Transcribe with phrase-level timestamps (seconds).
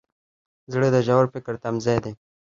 [0.73, 2.13] زړه د ژور فکر تمځای دی.